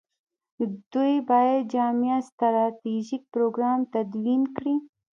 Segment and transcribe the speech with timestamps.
[0.91, 4.75] دوی باید جامع ستراتیژیک پروګرام تدوین کړي.